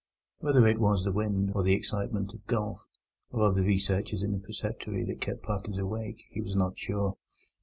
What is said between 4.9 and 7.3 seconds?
that kept Parkins awake, he was not sure.